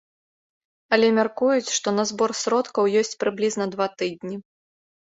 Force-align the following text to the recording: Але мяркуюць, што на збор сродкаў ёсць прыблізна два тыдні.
Але 0.97 1.07
мяркуюць, 1.17 1.73
што 1.77 1.95
на 1.99 2.03
збор 2.13 2.35
сродкаў 2.41 2.93
ёсць 3.05 3.15
прыблізна 3.23 3.73
два 3.79 3.93
тыдні. 4.01 4.35